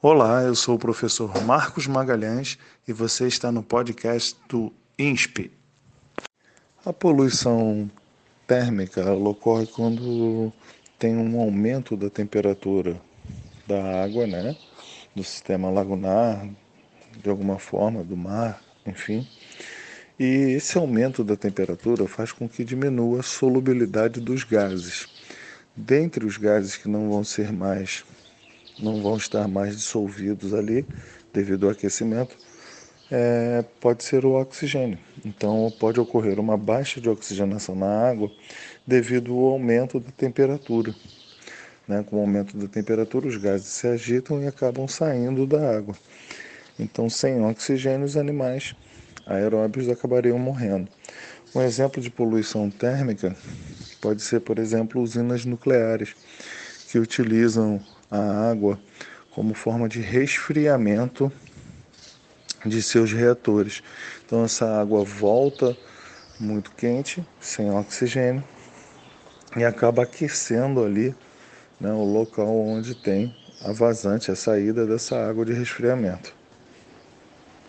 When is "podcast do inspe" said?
3.64-5.50